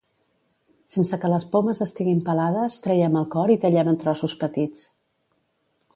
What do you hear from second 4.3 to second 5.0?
petits.